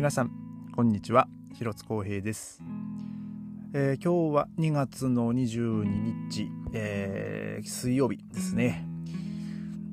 [0.00, 0.30] 皆さん
[0.74, 1.28] こんにちは。
[1.52, 2.62] 広津光平です、
[3.74, 5.84] えー、今日は2月の22
[6.30, 8.88] 日、えー、水曜日ですね、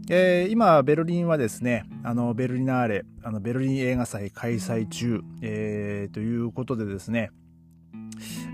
[0.10, 7.32] えー、今ベルリンはですねあのベルリナーレあのベルリン映画祭開催中、え、ということでですね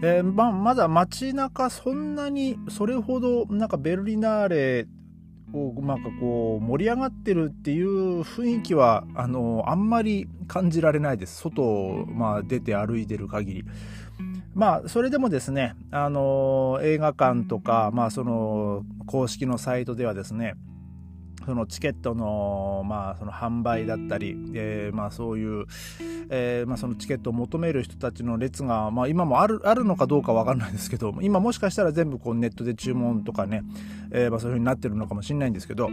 [0.02, 4.88] えー、ままだ街中そんなにそれほどなんかベルリナーレ
[5.54, 13.66] こうなんかこう盛り上がってるっていう雰囲気はあのあんまり感じられないです外を、まあ、出て歩いてる限り。
[14.56, 20.56] まあそれでもですねあの映画館とか、まあ、その公式のサイトではですね
[21.46, 25.66] そのチケットの,、まあその販売だったり、えーまあ、そういう、
[26.30, 33.64] えーまあ、そのチケットを求める人たちの列が、まあ、今もあるあるのかどうか分かんないですけど今もしかしたら全部こうネットで注文とかね、
[34.12, 35.90] えーまあ、そういうふうになってるのかもしれないんですけど。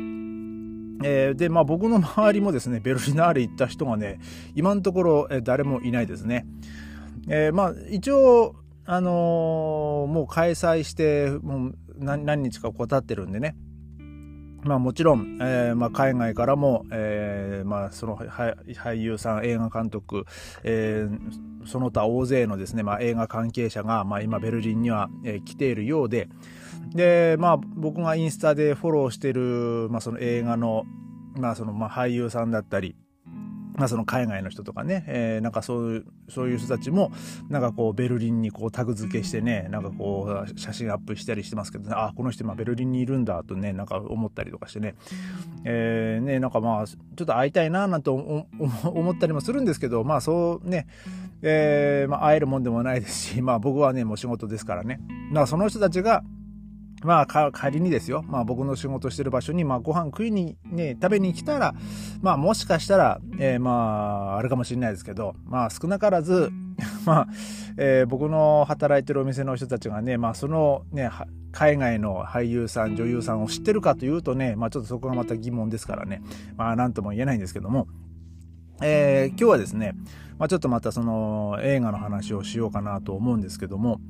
[1.02, 4.20] えー、で、まあ僕の周りもですね、ベルリナーレ行った人がね、
[4.54, 6.44] 今のところ、えー、誰もいないですね。
[7.26, 13.56] えー、まあ一応、あのー、もう開催して、もう何何日かこう経ってるんでね、
[14.62, 20.26] まあ、もちろん、えーまあ、海外からも、えーまあ、その俳優さん映画監督、
[20.64, 26.28] えー、その他大勢のですね、まあ、映画関係者が、まあ、今ベルリンには、えー、来ているようで
[26.94, 30.84] で、まあ、僕がインスタでフォローしている、まあ、その映画の,、
[31.38, 32.96] まあそのまあ、俳優さんだったり
[33.80, 37.12] まあ、その海外の人とかね、えー、なんかそういうそういう人たちも
[37.48, 44.96] なんかこうベルリンにこうタグ付けしてねなんかこう写真アップしたりしてますけど、ね、あこの人今ベルリンにいるんだとねなんか思ったりとかしてね,、
[45.64, 48.46] えー、ねなんかまあちょっと会いたいななんて 思
[49.10, 50.86] ったりもするんですけどまあそうね、
[51.40, 55.00] えーまあ、会えるもんでもないですしまあ僕はねもう仕事ですからね。
[55.32, 56.22] まあその人たちが
[57.02, 61.74] まあ、仮にですよ、まあ、僕の仕事してる場所に、まあ、ご飯食いに、ね、食べに来たら、
[62.20, 66.50] まあ、もしかしたら、えー、まあ、あるかもしれないですけど、まあ、少なからず、
[67.06, 67.28] まあ、
[67.78, 71.10] えー、僕の働いてるお店の人たちがね、まあ、そのね、
[71.52, 76.22] 海外の俳優さん、女優さんを知ってるかというとね、まあ、ちょっとそこがまた疑問ですからね、
[76.56, 77.88] まあ、なんとも言えないんですけども、
[78.82, 79.94] えー、今日はですね、
[80.38, 84.00] まあ、ちょっとまたその映画の話をしようかなと思うんですけども、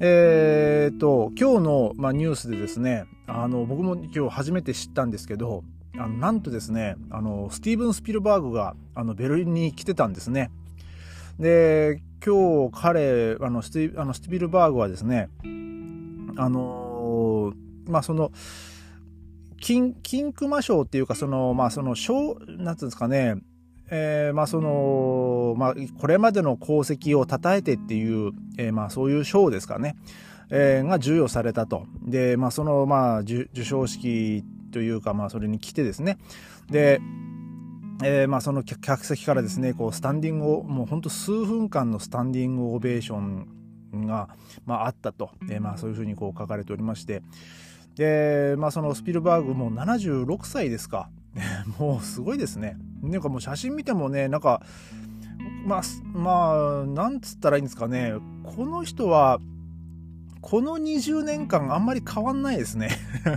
[0.00, 5.62] えー、と今日の、まあ、ニュースでですねあの僕も今日初めて知ったんですけど
[5.96, 10.50] あのなんとですねあのスティーブン・スピルバーグがあのベルリンに来てたんですね。
[11.38, 15.28] で今日彼あのスティあのスティルバーグはですね
[16.36, 17.52] あの
[17.86, 18.32] まあその
[19.60, 23.36] 金金熊賞っていうかそのまあその賞なんていうんですかね
[23.90, 29.96] えー、まあその、まあ、これまでの功績を称えてっていう、えー、まあそういう賞ですかね、
[30.50, 31.86] えー、が授与されたと。
[32.02, 36.18] で、まあその、まあ授賞式というか、まあそれに来てですね。
[36.70, 37.00] で、
[38.02, 44.28] えー、まあその客席からですね、こうスタンディングを、もうほんと数分間のスタンディングオベーションが、
[44.66, 47.22] まあ、あったと、えー、まあそういうふうにこう書かれておりまして、
[47.96, 51.08] で、まあそのスピルバーグも76歳ですか。
[51.78, 52.76] もうすごいですね。
[53.02, 54.62] なんかもう写真見てもね、なんか、
[55.66, 58.14] まあ、まあ、なんつったらいいんですかね。
[58.44, 59.40] この人は、
[60.40, 62.90] この20年間あんまり変わんないですね。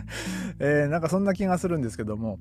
[0.60, 2.40] えー、なんかそんな気がするんですけども。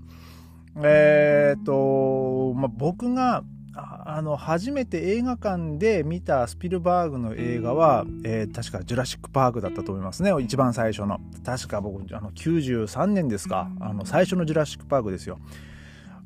[0.83, 3.45] えー、っと、まあ、僕が、
[3.79, 10.33] あの、初めて映画館で見たスピルバーグの映画は、えー、確かジュラシック・パークだったと思いますね。
[10.41, 11.21] 一番最初の。
[11.45, 13.71] 確か僕、あの、93年ですか。
[13.81, 15.39] あの、最初のジュラシック・パークですよ。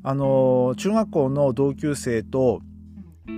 [0.03, 2.61] あの、中学校の同級生と、
[3.27, 3.29] あ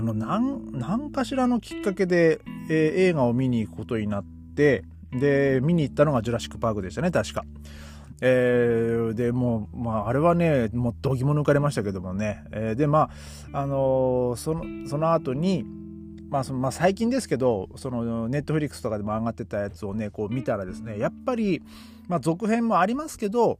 [0.00, 2.40] の、何、何かしらのきっかけで、
[2.70, 7.44] えー、映画を見に行くことになって、で、見に行ったのがジュラシック・パークでしたね、確か。
[8.20, 12.44] えー、で、もう、まあ、あれはね、もう、どぎも抜かれましたけどもね。
[12.50, 13.10] えー、で、ま
[13.52, 15.64] あ、あのー、その、その後に、
[16.30, 21.62] まあ、そまあ、最近ですけど、その、ネットフリックスとかでも上がってたやつをね、こう見たらですね、やっぱり、
[22.08, 23.58] まあ、続編もありますけど、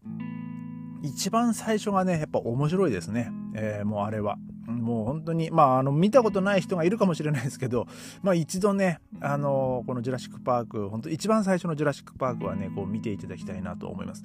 [1.02, 3.30] 一番最初がね、やっぱ面白いですね。
[3.54, 4.36] えー、もうあれは。
[4.66, 7.86] もう本当に、まあ、あの、見たことない人がいるかもしれないですけど、
[8.22, 14.22] まあ一度ね、あの、このジュラシックパーク、本当一番最初のジュラシックパークはね、こう見ていただきたいなと思います。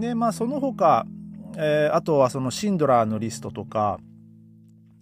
[0.00, 1.06] で、まあその他、
[1.56, 3.98] えー、あとはそのシンドラーのリストとか、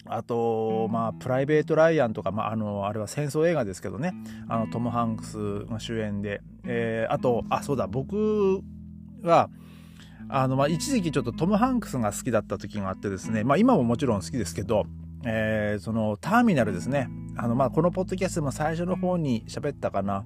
[0.08, 4.14] あと、まあ、プライベート・ライアンとか、まあ、あの、あれは戦争映画ですけどね、
[4.48, 8.62] あの、トム・ハンクスが主演で、えー、あと、あ、そうだ、僕
[9.22, 9.50] は、
[10.28, 14.86] あの、まあ、一時期ちょっとトム・ハンクスが好きだった時があってですね、まあ、今ももちろん好きですけど、
[15.24, 17.08] えー、その、ターミナルですね。
[17.36, 20.24] あの、まあ、このポッドキャストも最初の方に喋ったかな。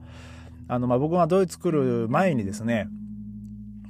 [0.69, 2.89] あの、まあ、僕がドイツ来る前にですね、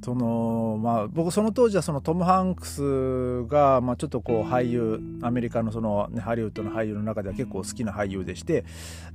[0.03, 8.65] そのまあ、僕その当時はそのトム・ハンクスが、まあ、ちょっとこう俳優アメリカのその、ね、ハリウッドの俳優の中では結構好きな俳優でして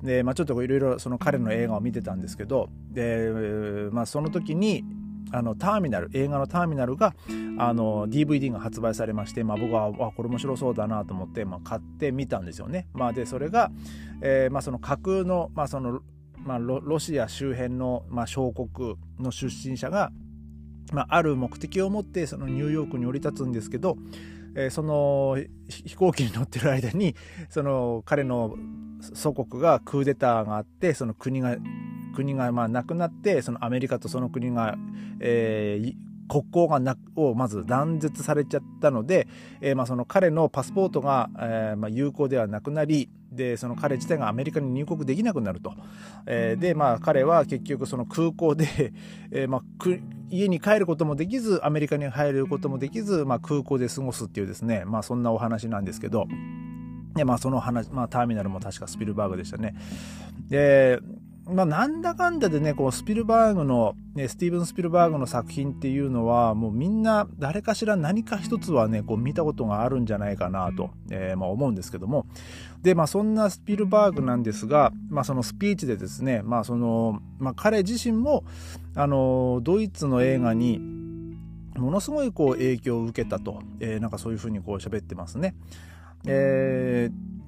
[0.03, 4.83] で、まあ、ちょっといろいろ彼の映画を見てたんですけどで、まあ、その時に
[5.31, 7.16] あのターミナル映画のターミナルが
[7.57, 12.88] あの DVD が発売されまして、まあ、僕はあこれ面白そうだなと思って、まあ、買ってみたんですよね。
[12.94, 13.72] まあ、でそれが、
[14.22, 16.01] えーまあ、その架空の,、まあその
[16.38, 20.12] まあ、ロシア周辺の、まあ、小国の出身者が
[20.94, 23.98] まあ、ある目的を持ってそのニューヨークに降り立つんですけど、
[24.56, 25.38] えー、その
[25.68, 27.16] 飛行機に乗ってる間に
[27.50, 28.56] その彼の
[29.01, 31.57] 祖国がクーデターがあってその国が
[32.15, 34.75] 国がまあなくなってそのアメリカとその国が、
[35.19, 35.94] えー、
[36.27, 39.27] 国交がなをまず断絶されちゃったので、
[39.62, 45.73] えー、まあその彼のパスポートが、えーまあ、有効ではなくなりでその彼自体がアメリカに入国できなくなると、
[46.25, 48.94] えー、でまあ彼は結局その空港で、
[49.31, 49.62] えーまあ、
[50.29, 56.27] 家に帰ることもできずアメリカに入ることもできず、まあ、空港で過ごすっていうですね、まあ、そんなお話なんですけど
[57.15, 59.75] で、まあ、その話、まあ、ターミナルも確かスピルバーグでしたね。
[60.50, 61.00] で
[61.47, 72.25] まあ、なんだかんだでね、こう、スピルバーグの、ね、スティーブン・スピルバーグの作品っていうのは、もうみんな、誰かしら何か一つはね、こう、見たことがあるんじゃないかなと、えー、まあ、思うんですけども。
[72.81, 78.44] で、まあ、そんなスピルバーグなんですが、まあ、そのスピーチでですね、まあ、その、まあ、彼自身も、
[78.95, 80.80] あの、ドイツの映画に、
[81.75, 85.56] ものすごいこう影響を受けたと、えー、なんかそういうふうにこう喋ってますね。
[86.25, 87.44] えー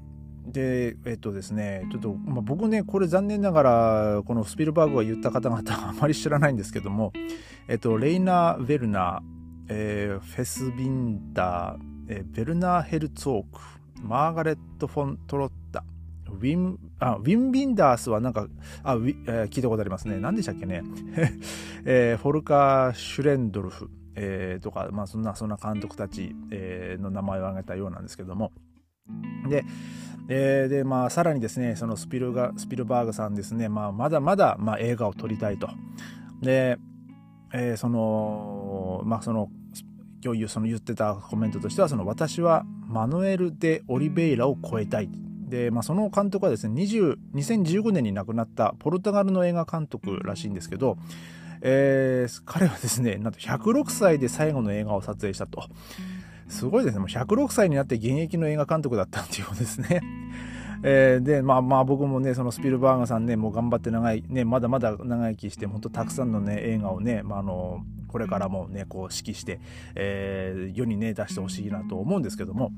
[0.52, 7.12] で、えっとですね、ちょっと、まあ、僕ね、これ残念ながら、このスピルバーグが言った方々はあまり知らないんですけども、
[7.68, 11.80] えっと、レイナー・ヴェルナー、えー、フェスビンダー、
[12.10, 13.60] えー、ベルナー・ヘルツォーク、
[14.02, 15.84] マーガレット・フォン・トロッタ、
[16.30, 18.48] ウィン、あ、ウィン・ビンダースはなんか、
[18.84, 20.18] あ、ウィえー、聞いたことありますね。
[20.20, 20.84] 何でしたっけね？
[21.84, 28.52] えー、フォルカー・シュレンドルフ、えー、とか、まあそんな、そんな監督たち、えー、の名前を挙げたようなんですけども。
[29.50, 29.66] で、
[30.30, 35.70] えー、で、まあ、さらにですね、そのスピルガスピルバーグさんですね、まあ、まだまだ、まあ、映画を撮りたいと。
[36.42, 36.78] で、
[37.54, 39.50] えー、その、まあ、その、
[40.24, 45.10] 今日その言ってたコメントとしては、その、私はマヌエル・デ・オリベイラを超えたい。
[45.48, 50.98] で、まあ、その監督はですね、20 2015年に亡くなったポルトガルの映画監督らしいんですけど、
[51.62, 55.64] えー、彼はですね、なんと106歳で最後の映画を撮影したと。
[56.48, 57.00] すごいですね。
[57.00, 60.02] もう106歳になって現役の映画監督だったっていうことですね。
[60.84, 69.60] えー、で、まあまあ僕もね、そのスピルバーガーさんね、もう頑張って長い、ね、まだまだ長生きして、本当たくさんのね、映画をね、まあ、あの、これからもね、こう指揮して、
[69.96, 72.72] えー、世にね、出してほしいなと思うんですけども。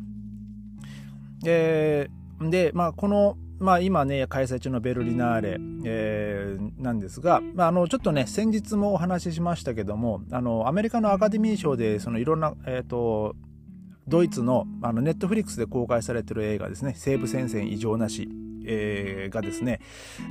[1.46, 13.36] えー、で、まあこの、まあ今ね、開催中のベルリナーレ、えー、なんですが、まああの、ちょっとね、先日もお話ししましたけども、あの、アメリカのアカデミー賞で、そのいろんな、えっ、ー、と、
[14.10, 18.30] ドイツのあのネットフリックスで公開されてる映画ですね、西部戦線異常なし。
[18.72, 19.80] えー、がですね、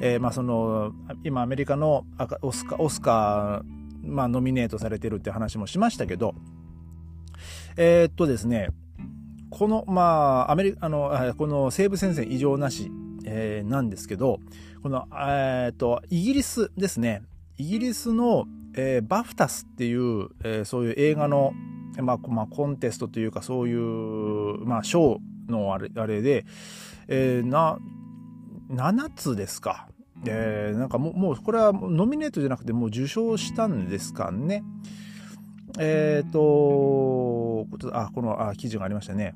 [0.01, 0.93] えー、まあその
[1.25, 2.05] 今アメリカの
[2.43, 6.35] オスカオスカー、まあ、ノミネートされてるって話もしましたけど。
[7.77, 8.69] えー、っとですね。
[9.51, 12.91] このまあアメリあのこの西部戦線異常なし、
[13.25, 14.41] えー、なんですけど
[14.83, 17.23] このえー、っとイギリスですね。
[17.57, 21.53] イギリスの、えー、バフタスっていう、えー、そういう映画の
[22.03, 26.45] まあ、まあ、コンテストというか、そういう、まあ、賞のあれあれで、
[27.09, 27.79] えー、な、
[28.71, 29.89] 7つですか。
[30.27, 34.65] えー、なんかもう、もう、これはノミネートじゃなくて、もう受賞したんですかね。
[35.79, 39.35] えっ、ー、と、あ、このあ記事がありましたね。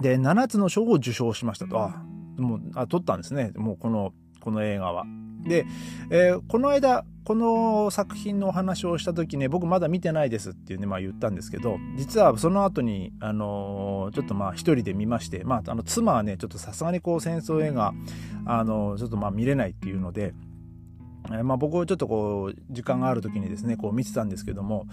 [0.00, 1.78] で、7つの賞を受賞しましたと。
[1.78, 2.02] あ、
[2.36, 3.52] もう、あ、取ったんですね。
[3.56, 5.04] もう、この、この映画は。
[5.44, 5.66] で、
[6.10, 17.92] えー、この間、この作品のお話をした時ね、僕まだ見てないですっていうね、まあ言ったんですけど、実はその後に、あのー、ちょっとまあ一人で見まして、まあ、あの、妻はね、ちょっとさすがにこう戦争映画、
[18.46, 20.32] あのー、ちょっとまあ見れないっていうので、
[21.26, 24.86] えー、まあ僕はちょっとこう、時間がある時にですね、こう見てたんですけども、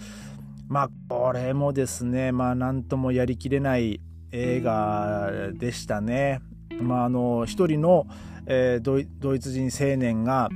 [0.68, 4.00] まあこれもですね、まあなんともやりきれない
[4.32, 6.40] 映画でしたね。
[6.80, 8.06] まああの、一人の、
[8.46, 10.48] えー、ドイツ人青年が、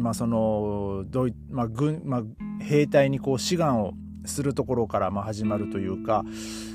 [0.00, 2.22] まあそのドイまあ軍まあ、
[2.62, 3.92] 兵隊にこう志願を
[4.24, 6.24] するところからまあ始まるというか、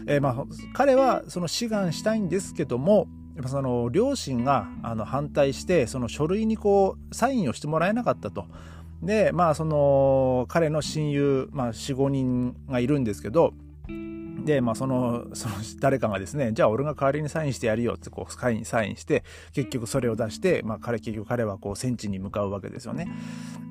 [0.06, 8.46] えー、まあ彼はその志願したいんですけどもやっぱその両親があの反対してその書類にこうサインをしてもらえなかったと。
[9.02, 13.54] でまあその彼の親友、まあ、45人がいるんですけど
[14.48, 23.08] で、まあ、その、その誰かがですね、じゃあ俺が代わりにサインしてやるよってこうサイン、サインして、結局それを出して、まあ、彼、結局彼はこう戦地に向かうわけですよね。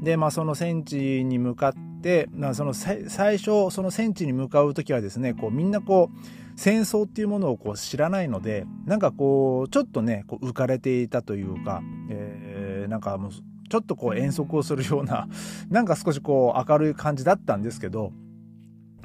[0.03, 1.75] で、まあ、その戦地に向かっ
[2.07, 3.03] で、まあ、その最
[3.39, 6.19] 初その戦地に向かう時はですねこうみんなこう
[6.55, 15.27] 戦争っていうものをこう知らないのでなんかこうちょっとねこう浮かれていたというか、えー、なんかもうちょっとこう遠足をするような
[15.69, 18.13] なんか少しこう明るい感じだったんですけど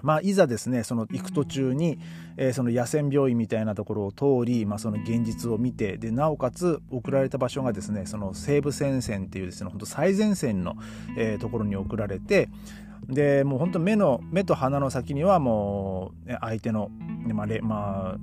[0.03, 1.99] まあ、いざですねその行く途中に、
[2.37, 10.75] えー、その野戦病院みたいなところを通り、まあ、その現実を見てでなおかつ送られた場所がですねその西部戦線っていうですね本当最前線の、
[11.17, 12.49] えー、ところに送られて
[13.07, 16.89] でもう本当目の目と鼻の先にはもう相手の、
[17.33, 18.17] まあまあ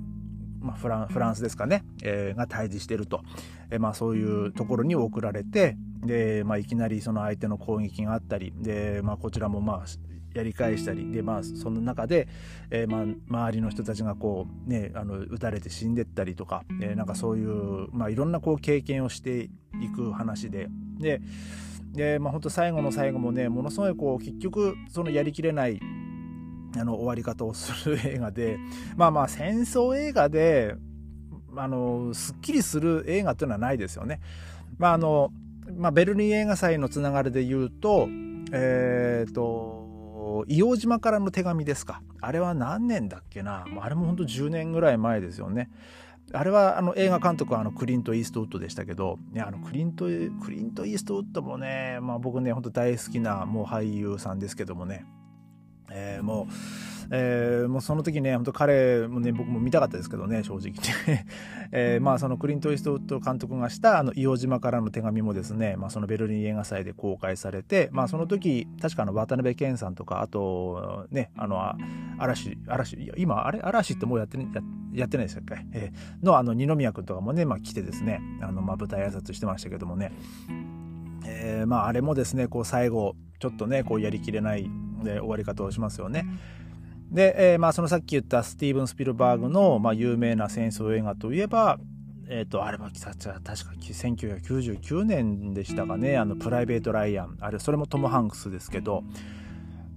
[0.61, 3.21] まあ、フランフランスですかね、えー、が対峙してると、
[3.71, 9.87] えーまあ、そういうところに送られてで、まあ、いきなりその相手の攻撃があったりで、まあ、こちらもまあ
[10.33, 12.27] やり返したりでまあその中で、
[12.69, 19.49] えー、まあ、周りの人たちがこうねあの撃たれて死んでったりとか、えー、なんかそういう、まあ、いろんなこう経験をして
[19.81, 20.69] いく話で
[20.99, 21.21] で
[21.93, 25.79] で、まあ、本当最後の最後もねものすごいこう結局そのやりきれない
[26.77, 28.57] あの終わり方をする映画で
[28.95, 30.75] まあまあ戦争映画で
[31.55, 34.21] あのすっきりする映画っていうのはないですよね。
[34.77, 35.31] まああの
[35.77, 38.07] まあ、ベルリン映画祭のつながりで言うと
[38.51, 39.78] えっ、ー、と
[40.47, 42.01] 硫黄島からの手紙ですか。
[42.21, 43.65] あれは何年だっけな。
[43.79, 45.69] あれもほんと10年ぐらい前ですよね。
[46.31, 55.05] あれはあの映画監督はあのクリント・イーストウッドでしたけど、ね、あのクリントクリント・イーストウッドもね、まあ、僕ねほんと大好きなもう俳優さんですけどもね、
[55.89, 56.53] えー、もう
[57.11, 60.71] えー、もうその時ね、本当彼もね、僕も見たかったですけどね、正直
[61.07, 61.25] ね。
[61.71, 71.59] えー、まあそのクリント・イーストウッド監督がしたあの硫黄島からの手紙もですね、まあそのベルリン映画祭で公開されて、まあその時、確かあの渡辺謙さんとか、あとね、あの、
[72.17, 74.45] 嵐、嵐、今、あれ嵐ってもうやってや
[74.93, 80.11] やってないですかえー、のあの二宮君とかもね、まあ来てですね、あの、まあ舞台挨拶してましたけどもね、
[81.25, 84.69] えー、まああれもですね、こう最後、ちょっとね、こうやりきれない
[85.03, 86.25] で終わり方をしますよね。
[87.11, 91.79] で、えー、まあ、そのさっき言ったスティーブン・スピルバーグの、まあ、有名な戦争映画といえば、
[92.29, 97.37] えっ、ー、と、あれは確か1999年でしたかね、あの、プライベート・ライアン。
[97.41, 99.03] あれ、それもトム・ハンクスですけど、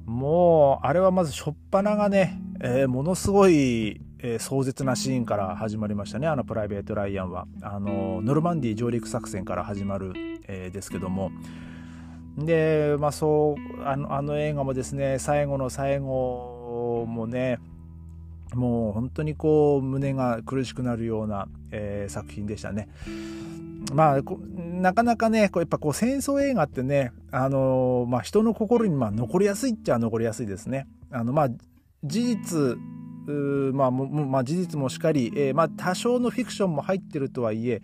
[0.07, 7.47] もう、あれはまず初っ端がね、えー、ものすごい、えー、壮絶なシーンから始まりましたね、あの、プライベート・ライアンは。
[7.61, 10.15] あの、ノルマンディ上陸作戦から始まる、
[10.49, 11.31] えー、ですけども、
[12.39, 16.52] で、まあそうあの、あの映画もですね、最後の最後、
[17.07, 17.59] もね
[18.55, 22.89] もう本当にこう胸が苦しくなるような、えー、作品でしたね。
[23.93, 24.21] まあ、
[24.57, 30.87] なかなかね、こうやっぱこう戦争映画ってね、あのー、まあ、人の心にま残りやすいっちゃ残りやすいですね。
[31.11, 31.49] あのまあ
[32.05, 32.79] 事実
[33.27, 37.81] まあ、まあ、事実もしかり、えー、まあ、多少のフィクションも入ってるとはいえ、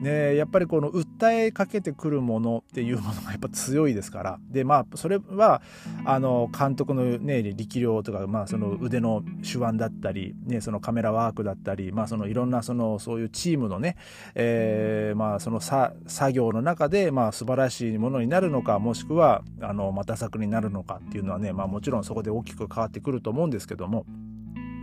[0.00, 4.38] ね、やっぱりこの訴えかけてくるものっていうものがやっぱ強いですから。
[4.50, 5.62] で、まあ、それは、
[6.04, 13.96] あの、監督のね、力量とか、まあ、その腕の手腕だったり、ね、そのカメラワークだったり、まあ、そのいろんな、その、そういうチームのね、
[14.34, 24.04] えー、まあ、そのさ作業の中で、まあ、素晴らしいものになるのか、もしくは、あの、また作になるのかっていうのはね、まあ、もちろんそこで大きく変わってくると思うんですけども、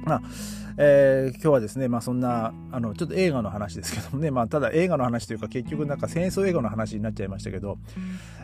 [0.06, 0.22] まあ、
[0.78, 7.78] えー、今日はですね、まあそんな、あの、ちょっと映画の話ですけどもね、まあただ映画の話というか結局なんか戦争映画の話になっちゃいましたけど、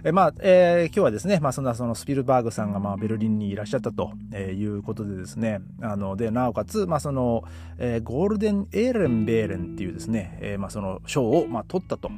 [0.04, 7.44] えー、まあ、えー、今日はですね、まあそんなそのスピルバーグさんがまあベルリンにいらっしゃったということでですね、あの、で、なおかつ、まあその、
[7.78, 12.12] えー、ゴールデン・エーレン・ベーレンっていうですね、えー、まあその賞をまあ取ったと。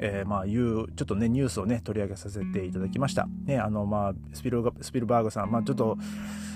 [0.00, 3.28] えー、まあいうちょっとねニュースをね取り上げさせていただきました。
[3.46, 5.98] ねあのまあスピルスピルバーグさんまあちょっと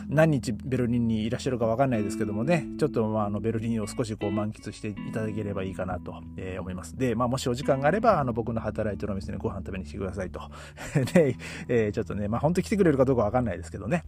[0.09, 6.97] 何日ベルリンにいらっしゃるか分かんないですけどもねちょっとまああのベルリンを少しこう満喫していただければいいかなと、えー、思います。
[6.97, 10.41] でまあもしお時間があればあの僕の働いてるお店にご飯食べに来てくださいと。
[11.15, 11.37] で、
[11.69, 14.05] えー、ちょっとねまあ本当来てくれるかどうか分かんないですけどね。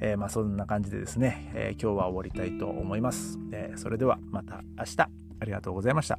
[0.00, 3.38] えー、まあそんな感じでですね、え、今日は終わりたいと思います。
[3.52, 6.18] え、それではまた明日ありがとうございました。